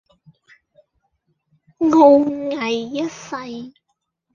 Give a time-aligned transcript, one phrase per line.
[1.91, 3.71] 傲睨一世